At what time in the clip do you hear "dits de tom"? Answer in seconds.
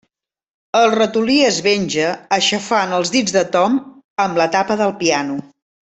3.19-3.79